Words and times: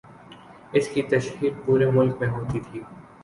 اس 0.73 0.87
کی 0.87 1.01
تشہیر 1.01 1.51
پورے 1.65 1.85
ملک 1.91 2.15
میں 2.19 2.27
ہوتی 2.27 2.59
تھی۔ 2.59 2.81